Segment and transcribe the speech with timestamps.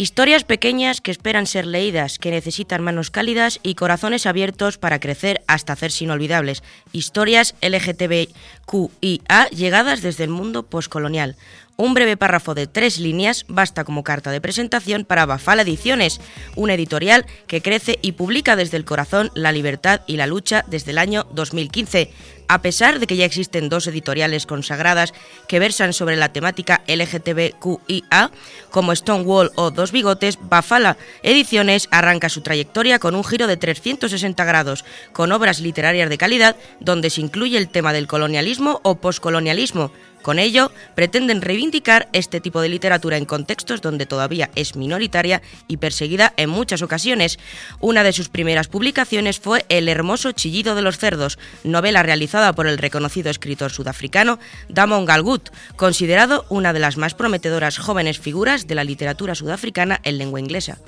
[0.00, 5.42] Historias pequeñas que esperan ser leídas, que necesitan manos cálidas y corazones abiertos para crecer
[5.46, 6.62] hasta hacerse inolvidables.
[6.90, 11.36] Historias LGTBQIA llegadas desde el mundo postcolonial.
[11.76, 16.22] Un breve párrafo de tres líneas basta como carta de presentación para Bafala Ediciones,
[16.56, 20.92] una editorial que crece y publica desde el corazón la libertad y la lucha desde
[20.92, 22.10] el año 2015
[22.50, 25.14] a pesar de que ya existen dos editoriales consagradas
[25.46, 28.32] que versan sobre la temática LGTBQIA,
[28.70, 34.44] como Stonewall o Dos Bigotes, Bafala Ediciones arranca su trayectoria con un giro de 360
[34.44, 39.92] grados, con obras literarias de calidad donde se incluye el tema del colonialismo o poscolonialismo,
[40.22, 45.78] con ello, pretenden reivindicar este tipo de literatura en contextos donde todavía es minoritaria y
[45.78, 47.38] perseguida en muchas ocasiones.
[47.80, 52.66] Una de sus primeras publicaciones fue El hermoso chillido de los cerdos, novela realizada por
[52.66, 54.38] el reconocido escritor sudafricano
[54.68, 60.18] Damon Galgut, considerado una de las más prometedoras jóvenes figuras de la literatura sudafricana en
[60.18, 60.78] lengua inglesa.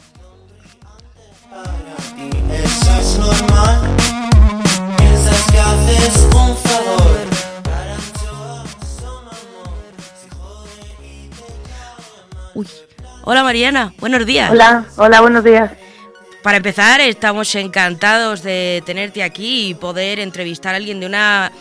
[13.24, 14.50] Hola Mariana, buenos días.
[14.50, 15.70] Hola, hola, buenos días.
[16.42, 21.52] Para empezar, estamos encantados de tenerte aquí y poder entrevistar a alguien de una,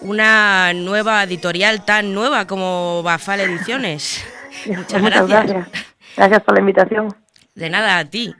[0.00, 4.24] una nueva editorial tan nueva como Bafal Ediciones.
[4.66, 5.28] Muchas, gracias.
[5.28, 5.68] gracias.
[6.16, 7.14] Gracias por la invitación.
[7.54, 8.34] De nada, a ti.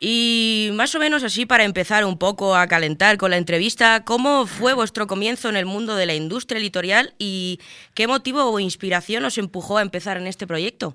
[0.00, 4.46] Y más o menos así para empezar un poco a calentar con la entrevista, ¿cómo
[4.46, 7.60] fue vuestro comienzo en el mundo de la industria editorial y
[7.94, 10.94] qué motivo o inspiración os empujó a empezar en este proyecto?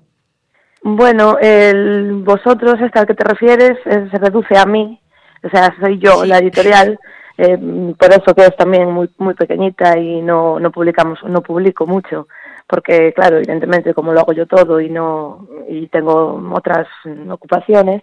[0.86, 5.00] Bueno, el, vosotros, esta al que te refieres, se reduce a mí,
[5.42, 6.98] o sea, soy yo, la editorial,
[7.38, 7.56] eh,
[7.98, 12.28] por eso que es también muy, muy pequeñita y no, no publicamos, no publico mucho,
[12.66, 16.86] porque claro, evidentemente como lo hago yo todo y no, y tengo otras
[17.30, 18.02] ocupaciones,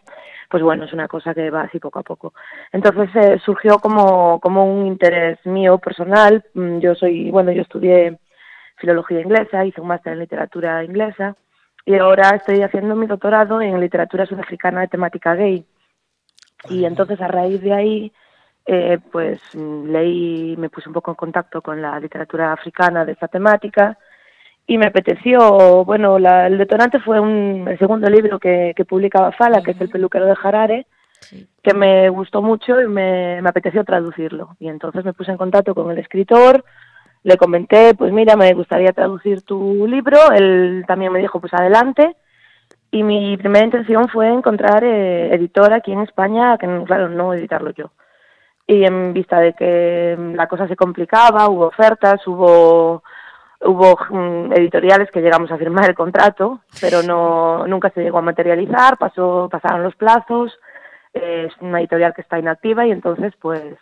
[0.49, 2.33] pues bueno, es una cosa que va así poco a poco.
[2.71, 8.17] Entonces eh, surgió como, como un interés mío personal, mm, yo soy, bueno, yo estudié
[8.77, 11.35] filología inglesa, hice un máster en literatura inglesa,
[11.85, 15.65] y ahora estoy haciendo mi doctorado en literatura sudafricana de temática gay.
[16.69, 18.13] Y entonces a raíz de ahí,
[18.65, 23.27] eh, pues leí, me puse un poco en contacto con la literatura africana de esta
[23.27, 23.97] temática
[24.67, 29.61] y me apeteció, bueno, el detonante fue un, el segundo libro que, que publicaba Fala,
[29.61, 30.87] que es El peluquero de Harare,
[31.63, 34.55] que me gustó mucho y me, me apeteció traducirlo.
[34.59, 36.63] Y entonces me puse en contacto con el escritor,
[37.23, 42.15] le comenté, pues mira, me gustaría traducir tu libro, él también me dijo, pues adelante,
[42.91, 47.71] y mi primera intención fue encontrar eh, editor aquí en España, que claro, no editarlo
[47.71, 47.91] yo.
[48.67, 53.03] Y en vista de que la cosa se complicaba, hubo ofertas, hubo
[53.63, 58.23] hubo mm, editoriales que llegamos a firmar el contrato, pero no nunca se llegó a
[58.23, 60.57] materializar, pasó pasaron los plazos,
[61.13, 63.77] es una editorial que está inactiva y entonces pues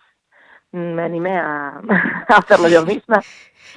[0.72, 1.82] me animé a,
[2.28, 3.22] hacerlo yo misma.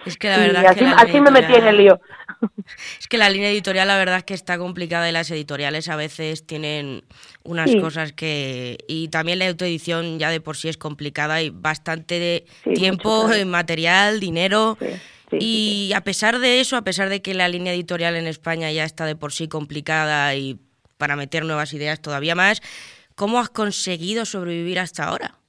[0.07, 2.01] Es que la verdad así, así me metí en el lío.
[2.99, 5.95] Es que la línea editorial la verdad es que está complicada y las editoriales a
[5.95, 7.05] veces tienen
[7.45, 8.79] unas cosas que...
[8.89, 14.19] Y también la autoedición ya de por sí es complicada y bastante de tiempo, material,
[14.19, 14.77] dinero...
[15.31, 18.85] y a pesar de eso, a pesar de que la línea editorial en España ya
[18.85, 20.59] está de por sí complicada y
[20.99, 22.61] para meter nuevas ideas todavía más,
[23.15, 25.42] ¿cómo has conseguido sobrevivir hasta ahora?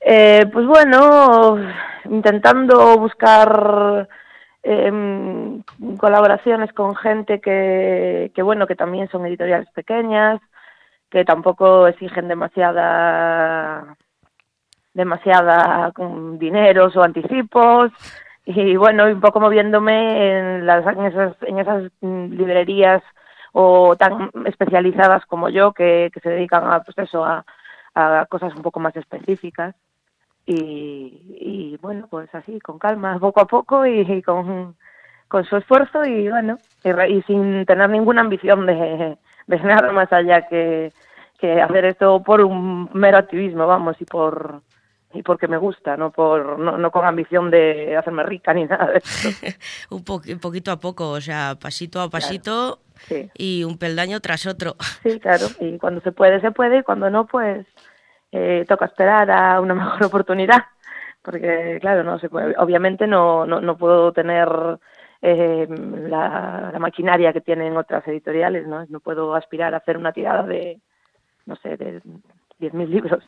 [0.00, 1.58] Eh, pues bueno,
[2.04, 4.08] intentando buscar
[4.62, 5.62] eh,
[5.98, 10.40] colaboraciones con gente que, bueno, que también son editoriales pequeñas,
[11.10, 13.96] que tampoco exigen demasiada
[14.94, 15.92] demasiada
[16.38, 17.92] dineros o anticipos.
[18.44, 23.02] Y bueno, un poco moviéndome en, las, en, esas, en esas librerías
[23.52, 27.44] o tan especializadas como yo que, que se dedican a, pues eso, a
[28.28, 29.74] cosas un poco más específicas
[30.50, 34.76] y, bueno, pues así, con calma, poco a poco y, con,
[35.28, 40.48] con, su esfuerzo y bueno, y, sin tener ninguna ambición de, de nada más allá
[40.48, 40.92] que,
[41.38, 44.62] que hacer esto por un mero activismo, vamos, y por
[45.14, 48.86] y porque me gusta, no por no, no con ambición de hacerme rica ni nada
[48.90, 49.28] de eso.
[49.90, 52.80] un, poquito a poco, o sea, pasito a pasito
[53.34, 54.76] y un peldaño tras otro.
[55.02, 57.66] Sí, claro, y cuando se puede, se puede, y cuando no, pues
[58.32, 60.64] eh, toca esperar a una mejor oportunidad,
[61.22, 64.48] porque claro, no se puede, obviamente no, no, no puedo tener
[65.20, 68.84] eh, la, maquinaria que tienen otras editoriales, ¿no?
[68.88, 70.80] No puedo aspirar a hacer una tirada de,
[71.46, 72.00] no sé, de
[72.60, 73.24] 10.000 libros.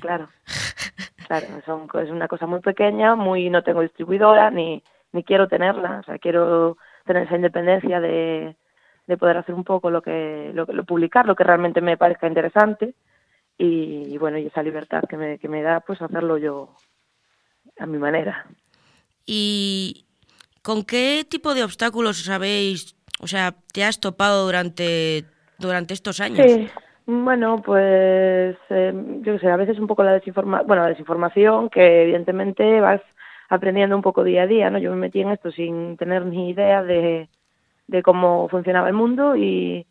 [0.00, 0.28] Claro,
[1.26, 6.00] claro, son, es una cosa muy pequeña, muy no tengo distribuidora ni, ni quiero tenerla,
[6.00, 8.56] o sea, quiero tener esa independencia de,
[9.06, 12.26] de poder hacer un poco lo que, lo, lo publicar, lo que realmente me parezca
[12.26, 12.94] interesante
[13.58, 16.74] y, bueno, y esa libertad que me, que me da, pues hacerlo yo
[17.78, 18.46] a mi manera.
[19.26, 20.06] ¿Y
[20.62, 25.24] con qué tipo de obstáculos sabéis, o sea, te has topado durante,
[25.58, 26.46] durante estos años?
[26.46, 26.68] Sí,
[27.06, 31.68] bueno, pues eh, yo qué sé, a veces un poco la desinformación, bueno, la desinformación
[31.68, 33.00] que evidentemente vas
[33.48, 34.78] aprendiendo un poco día a día, ¿no?
[34.78, 37.28] Yo me metí en esto sin tener ni idea de,
[37.88, 39.84] de cómo funcionaba el mundo y,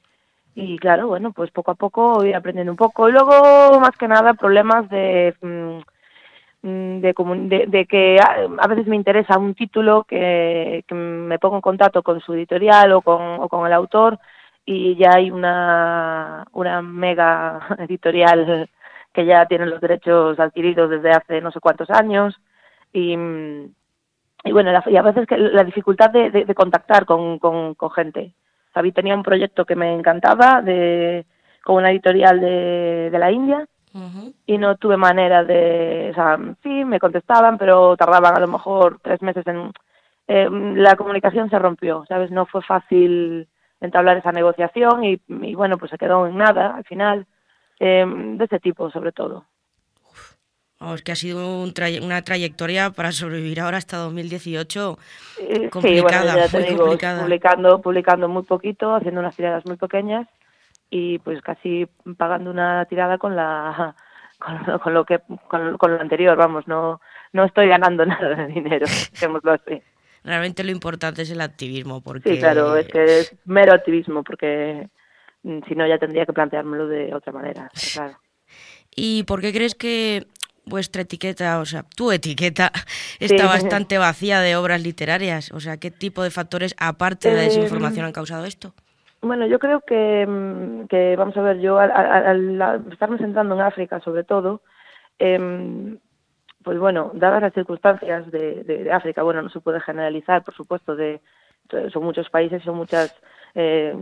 [0.60, 3.08] y claro, bueno, pues poco a poco voy aprendiendo un poco.
[3.08, 8.96] Y luego, más que nada, problemas de, mm, mm, de, de, que a, veces me
[8.96, 13.68] interesa un título que, me pongo en contacto con su editorial o con, o con
[13.68, 14.20] el autor
[14.66, 18.68] y ya hay una, una mega editorial
[19.14, 22.36] que ya tiene los derechos adquiridos desde hace no sé cuántos años
[22.94, 27.76] y, y bueno, y a veces que la dificultad de, de, de contactar con, con,
[27.76, 28.34] con gente.
[28.78, 31.26] David tenía un proyecto que me encantaba de,
[31.64, 33.68] con una editorial de, de la India
[34.46, 39.00] y no tuve manera de, o sea, sí, me contestaban, pero tardaban a lo mejor
[39.02, 39.72] tres meses en...
[40.28, 42.30] Eh, la comunicación se rompió, ¿sabes?
[42.30, 43.48] No fue fácil
[43.82, 47.26] entablar esa negociación y, y bueno, pues se quedó en nada al final,
[47.80, 49.46] eh, de ese tipo sobre todo.
[50.80, 54.98] Vamos, que ha sido un tray- una trayectoria para sobrevivir ahora hasta 2018
[55.40, 57.22] Eh, complicada, sí, bueno, ya te muy digo, complicada.
[57.24, 60.28] publicando, publicando muy poquito, haciendo unas tiradas muy pequeñas
[60.90, 61.88] y pues casi
[62.18, 63.96] pagando una tirada con la
[64.40, 67.02] con, lo- con lo que con, con lo anterior, vamos, no
[67.34, 69.82] no estoy ganando nada de dinero, dejémoslo así.
[70.24, 74.90] Realmente lo importante es el activismo, porque Sí, claro, es que es mero activismo porque
[75.44, 78.18] mm, si no ya tendría que planteármelo de otra manera, claro.
[78.96, 80.28] ¿Y por qué crees que
[80.68, 82.72] vuestra etiqueta, o sea, tu etiqueta,
[83.20, 83.50] está Sí.
[83.50, 85.52] bastante vacía de obras literarias?
[85.52, 88.74] O sea, ¿qué tipo de factores, aparte de la Eh, desinformación, han causado esto?
[89.22, 93.56] Bueno, yo creo que, mm, que vamos a ver, yo al, al- al estarme centrando
[93.56, 94.62] en África sobre todo,
[95.18, 95.98] em,
[96.64, 100.54] pues bueno, dadas las circunstancias de, de- de África, bueno, no se puede generalizar, por
[100.54, 101.22] supuesto, de
[101.92, 103.16] son muchos países, son muchas
[103.56, 103.94] eh,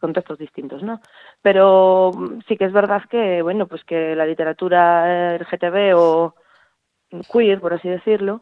[0.00, 1.00] contextos distintos, ¿no?
[1.42, 2.12] Pero
[2.46, 6.34] sí que es verdad que, bueno, pues que la literatura LGTB o
[7.32, 8.40] queer, por así decirlo,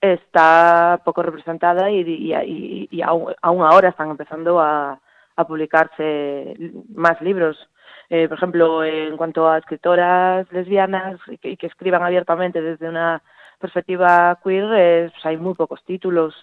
[0.00, 5.00] está poco representada y, y, y, y aún, ahora están empezando a,
[5.36, 6.56] a publicarse
[6.94, 7.56] más libros.
[8.10, 13.22] Eh, por ejemplo, en cuanto a escritoras lesbianas y que, que escriban abiertamente desde una
[13.58, 16.34] perspectiva queer, eh, pues hay muy pocos títulos.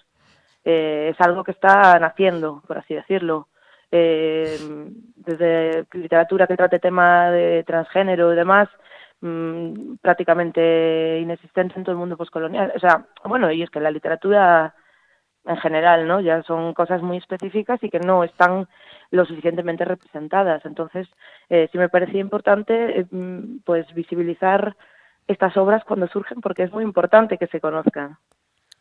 [0.63, 3.47] Eh, es algo que está naciendo, por así decirlo.
[3.91, 4.57] Eh,
[5.15, 8.69] desde literatura que trate tema de transgénero y demás,
[9.21, 12.71] mmm, prácticamente inexistente en todo el mundo postcolonial.
[12.75, 14.75] O sea, bueno, y es que la literatura
[15.45, 16.19] en general, ¿no?
[16.21, 18.67] Ya son cosas muy específicas y que no están
[19.12, 20.63] lo suficientemente representadas.
[20.65, 21.07] Entonces,
[21.50, 23.05] eh, sí me parecía importante, eh,
[23.65, 24.75] pues, visibilizar
[25.27, 28.17] estas obras cuando surgen porque es muy importante que se conozcan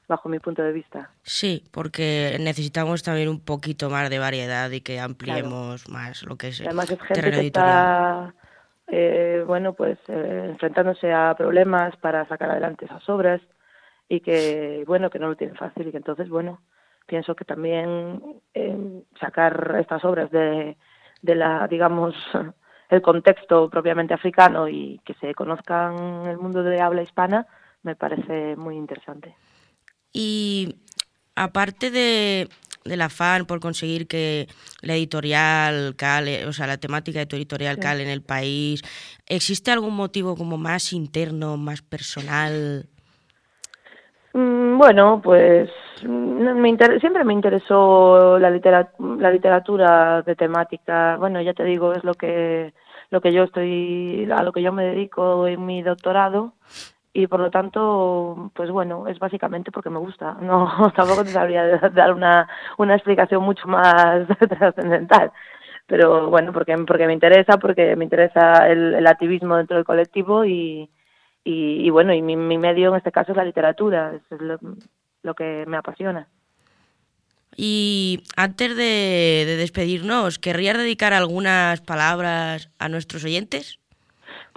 [0.09, 1.11] bajo mi punto de vista.
[1.23, 5.99] Sí, porque necesitamos también un poquito más de variedad y que ampliemos claro.
[6.01, 8.35] más lo que es Además es gente que está,
[8.87, 13.41] eh, bueno, pues eh, enfrentándose a problemas para sacar adelante esas obras
[14.09, 16.63] y que, bueno, que no lo tienen fácil y que entonces, bueno,
[17.07, 20.79] pienso que también eh, sacar estas obras de,
[21.21, 22.15] de la, digamos,
[22.89, 27.47] el contexto propiamente africano y que se conozcan el mundo de habla hispana
[27.83, 29.37] me parece muy interesante.
[30.13, 30.77] Y
[31.35, 32.49] aparte de,
[32.85, 34.49] del afán por conseguir que
[34.83, 37.81] la editorial cale, o sea, la temática de tu editorial sí.
[37.81, 38.83] cale en el país,
[39.27, 42.87] ¿existe algún motivo como más interno, más personal?
[44.33, 45.71] Mm, bueno, pues
[46.05, 51.17] me siempre me interesó la, litera la literatura de temática.
[51.17, 52.73] Bueno, ya te digo, es lo que
[53.11, 56.53] lo que yo estoy a lo que yo me dedico en mi doctorado
[57.13, 60.35] y por lo tanto, pues bueno, es básicamente porque me gusta.
[60.41, 64.27] No, tampoco te sabría dar una, una explicación mucho más
[64.59, 65.33] trascendental.
[65.87, 70.45] Pero bueno, porque, porque me interesa, porque me interesa el, el activismo dentro del colectivo
[70.45, 70.91] y,
[71.45, 74.59] y, bueno, y mi, mi, medio en este caso es la literatura, es lo,
[75.23, 76.29] lo que me apasiona.
[77.57, 83.81] Y antes de, de despedirnos, ¿querrías dedicar algunas palabras a nuestros oyentes?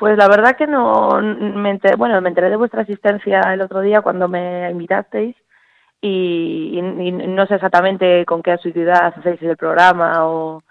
[0.02, 3.82] Pues la verdad que no, me enteré, bueno, me enteré de vuestra asistencia el otro
[3.82, 5.36] día cuando me invitasteis
[6.02, 10.64] y, y, no sé exactamente con qué asiduidad hacéis el programa o,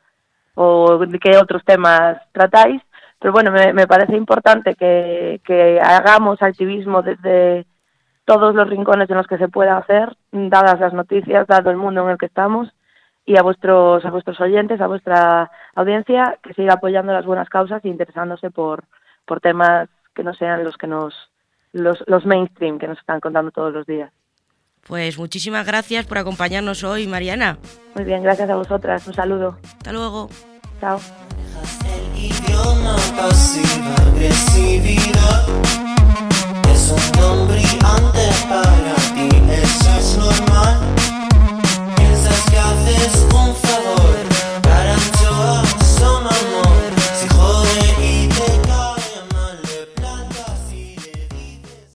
[0.56, 2.82] o qué otros temas tratáis,
[3.20, 7.66] pero bueno, me, me parece importante que, que, hagamos activismo desde
[8.24, 12.02] todos los rincones en los que se pueda hacer, dadas las noticias, dado el mundo
[12.02, 12.68] en el que estamos,
[13.24, 17.84] y a vuestros, a vuestros oyentes, a vuestra audiencia, que siga apoyando las buenas causas
[17.84, 18.82] e interesándose por,
[19.30, 21.14] por temas que no sean los que nos
[21.72, 24.10] los, los mainstream que nos están contando todos los días.
[24.88, 27.56] Pues muchísimas gracias por acompañarnos hoy, Mariana.
[27.94, 29.06] Muy bien, gracias a vosotras.
[29.06, 29.56] Un saludo.
[29.62, 30.28] Hasta luego.
[30.80, 30.98] Chao.
[36.72, 38.89] Es un nombre antes para